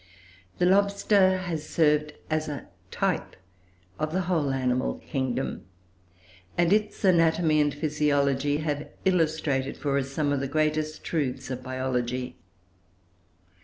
The 0.57 0.65
lobster 0.65 1.37
has 1.37 1.63
served 1.69 2.13
as 2.27 2.49
a 2.49 2.67
type 2.89 3.35
of 3.99 4.11
the 4.11 4.21
whole 4.21 4.49
animal 4.49 4.95
kingdom, 4.95 5.65
and 6.57 6.73
its 6.73 7.05
anatomy 7.05 7.61
and 7.61 7.71
physiology 7.71 8.57
have 8.65 8.87
illustrated 9.05 9.77
for 9.77 9.99
us 9.99 10.09
some 10.09 10.31
of 10.33 10.39
the 10.39 10.47
greatest 10.47 11.03
truths 11.03 11.51
of 11.51 11.61
biology. 11.61 12.37